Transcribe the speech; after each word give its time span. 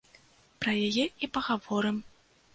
Пра 0.65 0.73
яе 0.87 1.05
і 1.23 1.31
пагаворым. 1.37 2.03